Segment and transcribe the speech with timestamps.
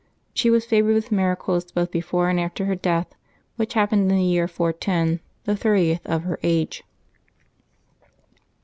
[0.33, 3.13] She was favored with miracles both before and after her death,
[3.55, 6.81] which hap ^ pened in the year 410, the thirtieth of her age.